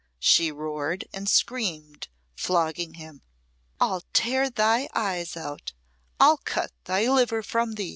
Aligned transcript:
she 0.17 0.51
roared 0.51 1.05
and 1.13 1.29
screamed, 1.29 2.07
flogging 2.35 2.95
him. 2.95 3.21
"I'll 3.79 4.01
tear 4.13 4.49
thy 4.49 4.89
eyes 4.95 5.37
out! 5.37 5.73
I'll 6.19 6.37
cut 6.39 6.71
thy 6.85 7.07
liver 7.07 7.43
from 7.43 7.73
thee! 7.73 7.89